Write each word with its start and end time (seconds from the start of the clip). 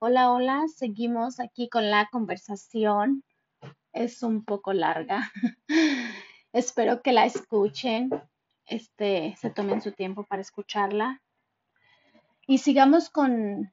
Hola, 0.00 0.30
hola, 0.30 0.68
seguimos 0.68 1.40
aquí 1.40 1.68
con 1.68 1.90
la 1.90 2.08
conversación. 2.08 3.24
Es 3.92 4.22
un 4.22 4.44
poco 4.44 4.72
larga. 4.72 5.32
Espero 6.52 7.02
que 7.02 7.10
la 7.10 7.26
escuchen, 7.26 8.08
este, 8.64 9.34
se 9.40 9.50
tomen 9.50 9.82
su 9.82 9.90
tiempo 9.90 10.22
para 10.22 10.40
escucharla 10.40 11.20
y 12.46 12.58
sigamos 12.58 13.10
con, 13.10 13.72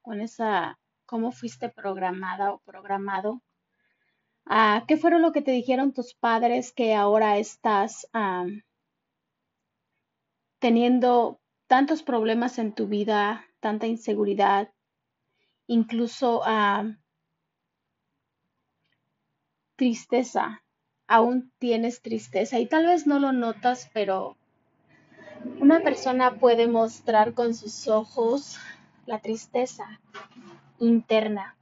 con 0.00 0.20
esa, 0.20 0.78
cómo 1.06 1.32
fuiste 1.32 1.68
programada 1.68 2.52
o 2.52 2.60
programado. 2.60 3.42
Ah, 4.46 4.84
¿qué 4.86 4.96
fueron 4.96 5.22
lo 5.22 5.32
que 5.32 5.42
te 5.42 5.50
dijeron 5.50 5.92
tus 5.92 6.14
padres 6.14 6.72
que 6.72 6.94
ahora 6.94 7.36
estás 7.38 8.06
ah, 8.12 8.46
teniendo 10.60 11.40
tantos 11.66 12.04
problemas 12.04 12.60
en 12.60 12.72
tu 12.72 12.86
vida, 12.86 13.44
tanta 13.60 13.86
inseguridad, 13.86 14.72
incluso 15.66 16.42
ah, 16.44 16.96
tristeza? 19.76 20.62
Aún 21.06 21.52
tienes 21.58 22.02
tristeza 22.02 22.58
y 22.58 22.66
tal 22.66 22.86
vez 22.86 23.06
no 23.06 23.18
lo 23.18 23.32
notas, 23.32 23.90
pero 23.92 24.36
una 25.58 25.80
persona 25.80 26.38
puede 26.38 26.68
mostrar 26.68 27.34
con 27.34 27.54
sus 27.54 27.88
ojos 27.88 28.58
la 29.06 29.20
tristeza 29.20 30.00
interna. 30.78 31.56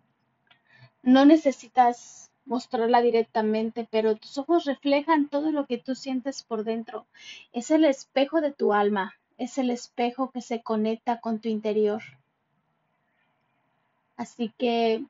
No 1.03 1.25
necesitas 1.25 2.31
mostrarla 2.45 3.03
directamente, 3.03 3.87
pero 3.91 4.17
tus 4.17 4.39
ojos 4.39 4.65
reflejan 4.65 5.29
todo 5.29 5.53
lo 5.53 5.67
que 5.67 5.79
tú 5.79 5.95
sientes 5.95 6.43
por 6.43 6.65
dentro. 6.65 7.07
Es 7.53 7.71
el 7.71 7.85
espejo 7.85 8.41
de 8.41 8.53
tu 8.53 8.73
alma, 8.73 9.15
es 9.39 9.57
el 9.57 9.71
espejo 9.71 10.31
que 10.31 10.43
se 10.43 10.63
conecta 10.63 11.21
con 11.21 11.41
tu 11.41 11.49
interior. 11.49 12.03
Así 14.17 14.53
que 14.59 15.05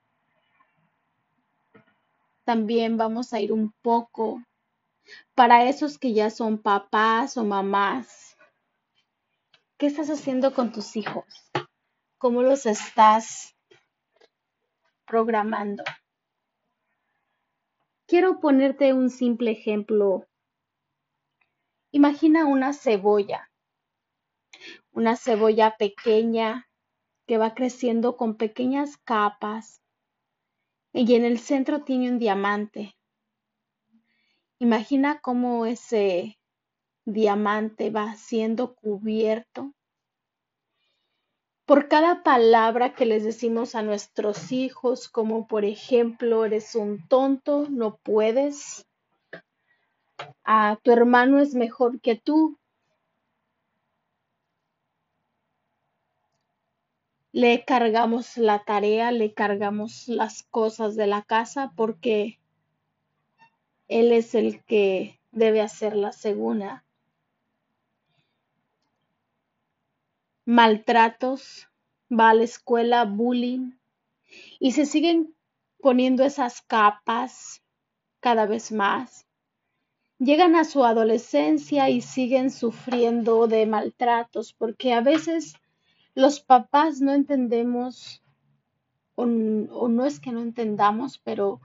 también 2.44 2.98
vamos 2.98 3.32
a 3.32 3.40
ir 3.40 3.52
un 3.52 3.72
poco 3.82 4.42
para 5.34 5.64
esos 5.64 5.98
que 5.98 6.12
ya 6.12 6.30
son 6.30 6.58
papás 6.58 7.38
o 7.38 7.44
mamás. 7.44 8.36
¿Qué 9.78 9.86
estás 9.86 10.10
haciendo 10.10 10.52
con 10.52 10.72
tus 10.72 10.96
hijos? 10.96 11.24
¿Cómo 12.18 12.42
los 12.42 12.66
estás 12.66 13.54
programando? 15.06 15.84
Quiero 18.06 18.40
ponerte 18.40 18.92
un 18.92 19.08
simple 19.08 19.52
ejemplo. 19.52 20.26
Imagina 21.92 22.44
una 22.44 22.72
cebolla, 22.72 23.47
una 24.98 25.14
cebolla 25.14 25.76
pequeña 25.76 26.68
que 27.28 27.38
va 27.38 27.54
creciendo 27.54 28.16
con 28.16 28.34
pequeñas 28.34 28.96
capas 28.96 29.80
y 30.92 31.14
en 31.14 31.24
el 31.24 31.38
centro 31.38 31.84
tiene 31.84 32.10
un 32.10 32.18
diamante. 32.18 32.96
Imagina 34.58 35.20
cómo 35.20 35.66
ese 35.66 36.40
diamante 37.04 37.90
va 37.90 38.16
siendo 38.16 38.74
cubierto 38.74 39.72
por 41.64 41.86
cada 41.86 42.24
palabra 42.24 42.94
que 42.96 43.06
les 43.06 43.22
decimos 43.22 43.76
a 43.76 43.82
nuestros 43.82 44.50
hijos, 44.50 45.08
como 45.08 45.46
por 45.46 45.64
ejemplo, 45.64 46.44
eres 46.44 46.74
un 46.74 47.06
tonto, 47.06 47.68
no 47.70 47.98
puedes, 47.98 48.84
a 50.42 50.76
tu 50.82 50.90
hermano 50.90 51.38
es 51.38 51.54
mejor 51.54 52.00
que 52.00 52.16
tú, 52.16 52.58
le 57.38 57.64
cargamos 57.64 58.36
la 58.36 58.64
tarea, 58.64 59.12
le 59.12 59.32
cargamos 59.32 60.08
las 60.08 60.42
cosas 60.42 60.96
de 60.96 61.06
la 61.06 61.22
casa 61.22 61.72
porque 61.76 62.40
él 63.86 64.10
es 64.10 64.34
el 64.34 64.64
que 64.64 65.20
debe 65.30 65.60
hacer 65.60 65.94
la 65.94 66.10
segunda. 66.10 66.84
Maltratos, 70.46 71.68
va 72.10 72.30
a 72.30 72.34
la 72.34 72.42
escuela, 72.42 73.04
bullying, 73.04 73.70
y 74.58 74.72
se 74.72 74.84
siguen 74.84 75.32
poniendo 75.80 76.24
esas 76.24 76.60
capas 76.62 77.62
cada 78.18 78.46
vez 78.46 78.72
más. 78.72 79.28
Llegan 80.18 80.56
a 80.56 80.64
su 80.64 80.84
adolescencia 80.84 81.88
y 81.88 82.00
siguen 82.00 82.50
sufriendo 82.50 83.46
de 83.46 83.64
maltratos 83.64 84.54
porque 84.54 84.92
a 84.92 85.02
veces 85.02 85.54
los 86.18 86.40
papás 86.40 87.00
no 87.00 87.12
entendemos, 87.12 88.24
o, 89.14 89.24
no 89.24 90.04
es 90.04 90.18
que 90.18 90.32
no 90.32 90.40
entendamos, 90.40 91.18
pero 91.18 91.60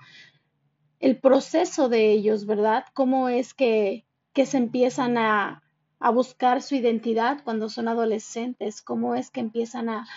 el 0.99 1.19
proceso 1.19 1.89
de 1.89 2.11
ellos, 2.11 2.45
¿verdad? 2.45 2.85
¿Cómo 2.93 3.29
es 3.29 3.55
que, 3.55 4.05
que 4.31 4.45
se 4.45 4.57
empiezan 4.57 5.17
a, 5.17 5.63
a 5.99 6.11
buscar 6.11 6.61
su 6.61 6.75
identidad 6.75 7.43
cuando 7.43 7.67
son 7.67 7.87
adolescentes? 7.87 8.83
¿Cómo 8.83 9.15
es 9.15 9.31
que 9.31 9.39
empiezan 9.39 9.89
a, 9.89 10.07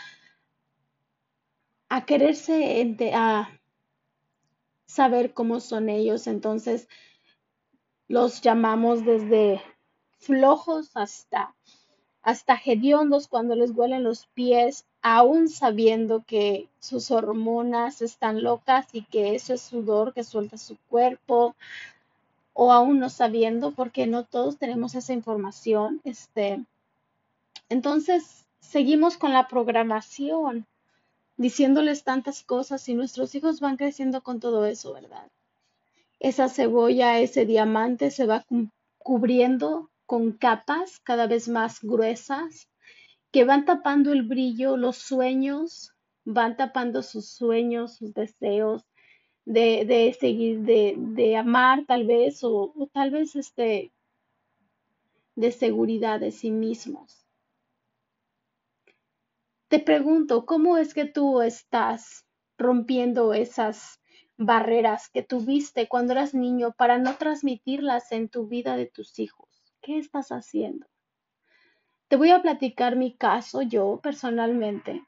a 1.88 2.04
quererse, 2.04 2.94
a 3.14 3.48
saber 4.84 5.32
cómo 5.32 5.60
son 5.60 5.88
ellos? 5.88 6.26
Entonces 6.26 6.88
los 8.06 8.42
llamamos 8.42 9.02
desde 9.02 9.62
flojos 10.18 10.94
hasta 10.94 11.56
hasta 12.26 12.60
hediondos 12.64 13.28
cuando 13.28 13.54
les 13.54 13.70
huelen 13.70 14.02
los 14.02 14.26
pies, 14.34 14.84
aún 15.00 15.48
sabiendo 15.48 16.24
que 16.26 16.68
sus 16.80 17.12
hormonas 17.12 18.02
están 18.02 18.42
locas 18.42 18.88
y 18.92 19.02
que 19.02 19.36
eso 19.36 19.54
es 19.54 19.62
sudor 19.62 20.12
que 20.12 20.24
suelta 20.24 20.58
su 20.58 20.76
cuerpo, 20.90 21.54
o 22.54 22.72
aún 22.72 22.98
no 22.98 23.10
sabiendo, 23.10 23.70
porque 23.70 24.08
no 24.08 24.24
todos 24.24 24.58
tenemos 24.58 24.96
esa 24.96 25.12
información. 25.12 26.00
Este, 26.02 26.64
entonces, 27.68 28.44
seguimos 28.58 29.16
con 29.16 29.32
la 29.32 29.46
programación, 29.46 30.66
diciéndoles 31.36 32.04
tantas 32.04 32.42
cosas 32.42 32.88
y 32.88 32.94
nuestros 32.94 33.34
hijos 33.36 33.60
van 33.60 33.76
creciendo 33.76 34.22
con 34.22 34.40
todo 34.40 34.66
eso, 34.66 34.92
¿verdad? 34.92 35.28
Esa 36.20 36.48
cebolla, 36.48 37.20
ese 37.20 37.46
diamante 37.46 38.10
se 38.10 38.26
va 38.26 38.42
cu- 38.42 38.68
cubriendo 38.98 39.88
con 40.06 40.32
capas 40.32 41.00
cada 41.00 41.26
vez 41.26 41.48
más 41.48 41.80
gruesas 41.82 42.68
que 43.32 43.44
van 43.44 43.64
tapando 43.64 44.12
el 44.12 44.22
brillo, 44.22 44.76
los 44.76 44.96
sueños, 44.96 45.92
van 46.24 46.56
tapando 46.56 47.02
sus 47.02 47.28
sueños, 47.28 47.96
sus 47.96 48.14
deseos 48.14 48.84
de, 49.44 49.84
de 49.84 50.16
seguir, 50.18 50.60
de, 50.60 50.94
de 50.96 51.36
amar 51.36 51.84
tal 51.86 52.06
vez, 52.06 52.42
o, 52.44 52.72
o 52.76 52.86
tal 52.92 53.10
vez 53.10 53.36
este, 53.36 53.92
de 55.36 55.52
seguridad 55.52 56.18
de 56.20 56.32
sí 56.32 56.50
mismos. 56.50 57.26
Te 59.68 59.80
pregunto, 59.80 60.46
¿cómo 60.46 60.76
es 60.78 60.94
que 60.94 61.04
tú 61.04 61.42
estás 61.42 62.24
rompiendo 62.58 63.34
esas 63.34 64.00
barreras 64.36 65.08
que 65.10 65.22
tuviste 65.22 65.88
cuando 65.88 66.12
eras 66.12 66.34
niño 66.34 66.72
para 66.72 66.98
no 66.98 67.16
transmitirlas 67.16 68.12
en 68.12 68.28
tu 68.28 68.46
vida 68.46 68.76
de 68.76 68.86
tus 68.86 69.18
hijos? 69.18 69.55
¿Qué 69.86 69.98
estás 69.98 70.32
haciendo? 70.32 70.84
Te 72.08 72.16
voy 72.16 72.30
a 72.32 72.42
platicar 72.42 72.96
mi 72.96 73.16
caso, 73.16 73.62
yo 73.62 74.00
personalmente. 74.02 75.06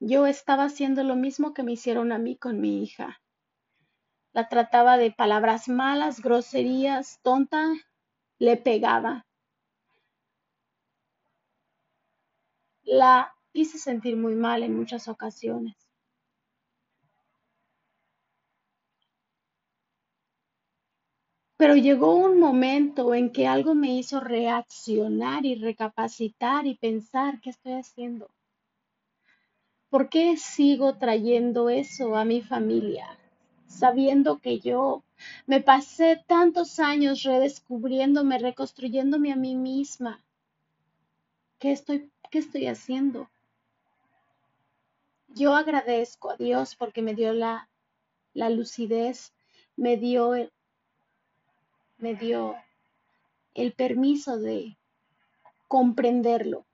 Yo 0.00 0.26
estaba 0.26 0.64
haciendo 0.64 1.04
lo 1.04 1.14
mismo 1.14 1.54
que 1.54 1.62
me 1.62 1.70
hicieron 1.70 2.10
a 2.10 2.18
mí 2.18 2.36
con 2.36 2.60
mi 2.60 2.82
hija. 2.82 3.20
La 4.32 4.48
trataba 4.48 4.96
de 4.98 5.12
palabras 5.12 5.68
malas, 5.68 6.20
groserías, 6.20 7.20
tonta, 7.22 7.68
le 8.40 8.56
pegaba. 8.56 9.24
La 12.82 13.32
hice 13.52 13.78
sentir 13.78 14.16
muy 14.16 14.34
mal 14.34 14.64
en 14.64 14.76
muchas 14.76 15.06
ocasiones. 15.06 15.85
Pero 21.56 21.74
llegó 21.74 22.14
un 22.14 22.38
momento 22.38 23.14
en 23.14 23.30
que 23.30 23.46
algo 23.46 23.74
me 23.74 23.94
hizo 23.94 24.20
reaccionar 24.20 25.46
y 25.46 25.54
recapacitar 25.54 26.66
y 26.66 26.74
pensar, 26.74 27.40
¿qué 27.40 27.50
estoy 27.50 27.72
haciendo? 27.72 28.30
¿Por 29.88 30.10
qué 30.10 30.36
sigo 30.36 30.98
trayendo 30.98 31.70
eso 31.70 32.16
a 32.16 32.24
mi 32.24 32.42
familia? 32.42 33.18
Sabiendo 33.66 34.38
que 34.38 34.58
yo 34.58 35.02
me 35.46 35.60
pasé 35.60 36.22
tantos 36.26 36.78
años 36.78 37.22
redescubriéndome, 37.22 38.38
reconstruyéndome 38.38 39.32
a 39.32 39.36
mí 39.36 39.54
misma. 39.54 40.22
¿Qué 41.58 41.72
estoy, 41.72 42.10
qué 42.30 42.38
estoy 42.38 42.66
haciendo? 42.66 43.30
Yo 45.28 45.54
agradezco 45.54 46.30
a 46.30 46.36
Dios 46.36 46.76
porque 46.76 47.00
me 47.00 47.14
dio 47.14 47.32
la, 47.32 47.68
la 48.34 48.50
lucidez, 48.50 49.32
me 49.76 49.96
dio, 49.96 50.34
me 51.98 52.14
dio 52.14 52.56
el 53.54 53.72
permiso 53.72 54.38
de 54.38 54.78
comprenderlo. 55.68 56.66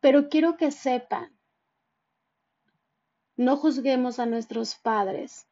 Pero 0.00 0.28
quiero 0.28 0.56
que 0.56 0.70
sepan, 0.70 1.38
no 3.36 3.56
juzguemos 3.56 4.18
a 4.18 4.26
nuestros 4.26 4.76
padres, 4.76 5.46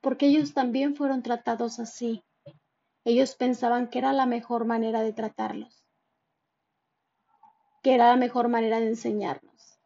porque 0.00 0.26
ellos 0.26 0.52
también 0.52 0.96
fueron 0.96 1.22
tratados 1.22 1.78
así. 1.78 2.22
Ellos 3.04 3.34
pensaban 3.34 3.88
que 3.88 3.98
era 3.98 4.12
la 4.12 4.26
mejor 4.26 4.64
manera 4.64 5.00
de 5.00 5.12
tratarlos, 5.12 5.84
que 7.82 7.94
era 7.94 8.08
la 8.08 8.16
mejor 8.16 8.48
manera 8.48 8.80
de 8.80 8.88
enseñarnos. 8.88 9.78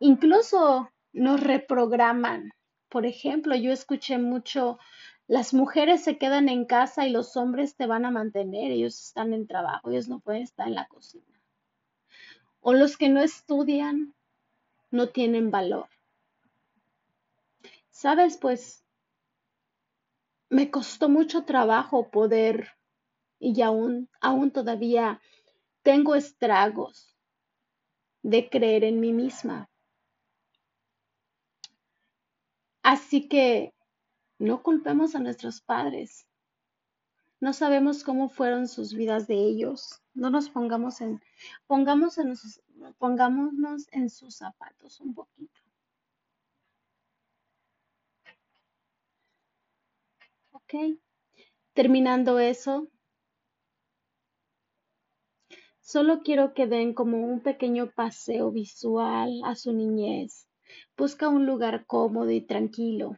Incluso 0.00 0.90
nos 1.12 1.40
reprograman. 1.40 2.52
Por 2.88 3.04
ejemplo, 3.04 3.54
yo 3.54 3.72
escuché 3.72 4.18
mucho, 4.18 4.78
las 5.28 5.52
mujeres 5.52 6.02
se 6.02 6.16
quedan 6.16 6.48
en 6.48 6.64
casa 6.64 7.06
y 7.06 7.10
los 7.10 7.36
hombres 7.36 7.76
te 7.76 7.86
van 7.86 8.06
a 8.06 8.10
mantener, 8.10 8.72
ellos 8.72 8.98
están 8.98 9.34
en 9.34 9.46
trabajo, 9.46 9.90
ellos 9.90 10.08
no 10.08 10.20
pueden 10.20 10.42
estar 10.42 10.66
en 10.66 10.74
la 10.74 10.88
cocina. 10.88 11.24
O 12.60 12.72
los 12.72 12.96
que 12.96 13.10
no 13.10 13.20
estudian 13.20 14.14
no 14.90 15.10
tienen 15.10 15.50
valor. 15.50 15.88
Sabes, 17.90 18.38
pues 18.38 18.86
me 20.48 20.70
costó 20.70 21.10
mucho 21.10 21.44
trabajo 21.44 22.08
poder 22.08 22.68
y 23.38 23.60
aún, 23.60 24.08
aún 24.22 24.50
todavía 24.50 25.20
tengo 25.82 26.14
estragos 26.14 27.14
de 28.22 28.48
creer 28.48 28.82
en 28.82 28.98
mí 28.98 29.12
misma. 29.12 29.68
Así 32.82 33.28
que 33.28 33.74
no 34.38 34.62
culpemos 34.62 35.14
a 35.14 35.20
nuestros 35.20 35.60
padres. 35.60 36.26
No 37.40 37.52
sabemos 37.52 38.02
cómo 38.04 38.28
fueron 38.28 38.66
sus 38.68 38.94
vidas 38.94 39.26
de 39.26 39.34
ellos. 39.34 40.02
No 40.14 40.30
nos 40.30 40.50
pongamos 40.50 41.00
en, 41.00 41.20
pongámonos 41.66 42.18
en 43.92 44.10
sus 44.10 44.36
zapatos 44.36 45.00
un 45.00 45.14
poquito. 45.14 45.60
Ok. 50.52 50.98
Terminando 51.72 52.40
eso, 52.40 52.88
solo 55.80 56.22
quiero 56.22 56.54
que 56.54 56.66
den 56.66 56.92
como 56.92 57.24
un 57.24 57.40
pequeño 57.40 57.90
paseo 57.90 58.50
visual 58.50 59.40
a 59.44 59.54
su 59.54 59.72
niñez 59.72 60.48
Busca 60.96 61.28
un 61.28 61.46
lugar 61.46 61.86
cómodo 61.86 62.30
y 62.30 62.40
tranquilo. 62.40 63.16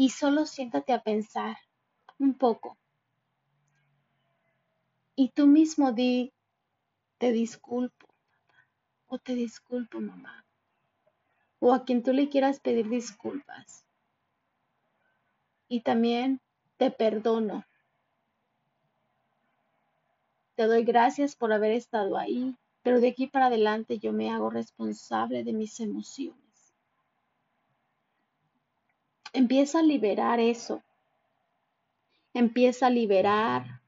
Y 0.00 0.08
solo 0.08 0.46
siéntate 0.46 0.94
a 0.94 1.02
pensar 1.02 1.58
un 2.18 2.32
poco. 2.32 2.78
Y 5.14 5.28
tú 5.28 5.46
mismo 5.46 5.92
di, 5.92 6.32
te 7.18 7.32
disculpo, 7.32 8.06
o 9.08 9.18
te 9.18 9.34
disculpo, 9.34 10.00
mamá. 10.00 10.46
O 11.58 11.74
a 11.74 11.84
quien 11.84 12.02
tú 12.02 12.14
le 12.14 12.30
quieras 12.30 12.60
pedir 12.60 12.88
disculpas. 12.88 13.84
Y 15.68 15.82
también 15.82 16.40
te 16.78 16.90
perdono 16.90 17.66
te 20.54 20.66
doy 20.66 20.82
gracias 20.82 21.36
por 21.36 21.52
haber 21.52 21.72
estado 21.72 22.16
ahí, 22.16 22.56
pero 22.82 23.00
de 23.00 23.08
aquí 23.08 23.26
para 23.26 23.48
adelante 23.48 23.98
yo 23.98 24.14
me 24.14 24.30
hago 24.30 24.48
responsable 24.48 25.44
de 25.44 25.52
mis 25.52 25.78
emociones. 25.80 26.49
Empieza 29.32 29.78
a 29.78 29.82
liberar 29.82 30.40
eso. 30.40 30.82
Empieza 32.34 32.86
a 32.86 32.90
liberar 32.90 33.80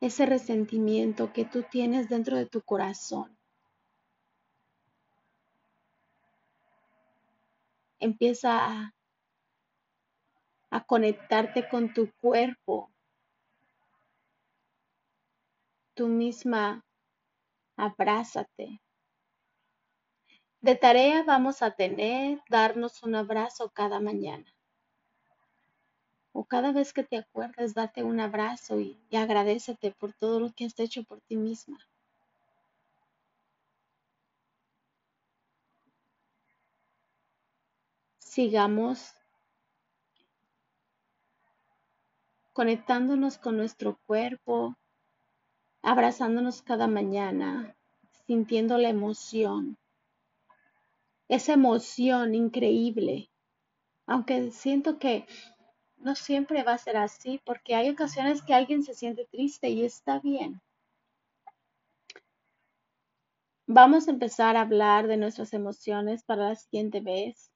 ese 0.00 0.26
resentimiento 0.26 1.32
que 1.32 1.44
tú 1.46 1.62
tienes 1.62 2.08
dentro 2.08 2.36
de 2.36 2.46
tu 2.46 2.60
corazón. 2.60 3.38
Empieza 7.98 8.92
a, 10.70 10.84
conectarte 10.86 11.68
con 11.68 11.94
tu 11.94 12.10
cuerpo 12.20 12.90
tú 15.94 16.08
misma 16.08 16.84
abrázate. 17.76 18.83
De 20.64 20.74
tarea 20.76 21.22
vamos 21.24 21.60
a 21.60 21.72
tener 21.72 22.40
darnos 22.48 23.02
un 23.02 23.14
abrazo 23.14 23.68
cada 23.68 24.00
mañana. 24.00 24.46
O 26.32 26.44
cada 26.44 26.72
vez 26.72 26.94
que 26.94 27.04
te 27.04 27.18
acuerdes, 27.18 27.74
date 27.74 28.02
un 28.02 28.18
abrazo 28.18 28.80
y, 28.80 28.98
y 29.10 29.16
agradecete 29.16 29.90
por 29.90 30.14
todo 30.14 30.40
lo 30.40 30.50
que 30.54 30.64
has 30.64 30.80
hecho 30.80 31.04
por 31.04 31.20
ti 31.20 31.36
misma. 31.36 31.78
Sigamos 38.16 39.12
conectándonos 42.54 43.36
con 43.36 43.58
nuestro 43.58 43.98
cuerpo, 44.06 44.74
abrazándonos 45.82 46.62
cada 46.62 46.86
mañana, 46.86 47.76
sintiendo 48.26 48.78
la 48.78 48.88
emoción, 48.88 49.76
esa 51.34 51.54
emoción 51.54 52.34
increíble, 52.34 53.30
aunque 54.06 54.52
siento 54.52 54.98
que 54.98 55.26
no 55.96 56.14
siempre 56.14 56.62
va 56.62 56.74
a 56.74 56.78
ser 56.78 56.96
así, 56.96 57.40
porque 57.44 57.74
hay 57.74 57.90
ocasiones 57.90 58.42
que 58.42 58.54
alguien 58.54 58.82
se 58.84 58.94
siente 58.94 59.26
triste 59.26 59.68
y 59.70 59.84
está 59.84 60.20
bien. 60.20 60.60
Vamos 63.66 64.06
a 64.06 64.10
empezar 64.10 64.56
a 64.56 64.60
hablar 64.60 65.08
de 65.08 65.16
nuestras 65.16 65.54
emociones 65.54 66.22
para 66.22 66.50
la 66.50 66.54
siguiente 66.54 67.00
vez. 67.00 67.50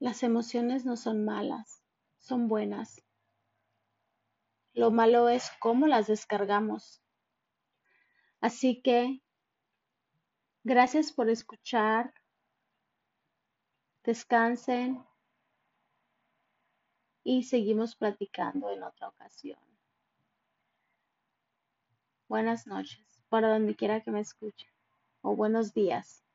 Las 0.00 0.22
emociones 0.22 0.84
no 0.84 0.96
son 0.96 1.24
malas, 1.24 1.82
son 2.18 2.48
buenas. 2.48 3.02
Lo 4.74 4.90
malo 4.90 5.28
es 5.28 5.50
cómo 5.60 5.86
las 5.86 6.08
descargamos. 6.08 7.00
Así 8.40 8.82
que, 8.82 9.22
gracias 10.68 11.12
por 11.12 11.30
escuchar. 11.30 12.12
Descansen 14.04 15.02
y 17.24 17.42
seguimos 17.44 17.96
platicando 17.96 18.70
en 18.70 18.82
otra 18.82 19.08
ocasión. 19.08 19.58
Buenas 22.28 22.66
noches, 22.66 23.22
para 23.30 23.48
donde 23.48 23.74
quiera 23.74 24.02
que 24.02 24.10
me 24.10 24.20
escuchen, 24.20 24.70
o 25.22 25.34
buenos 25.34 25.72
días. 25.72 26.27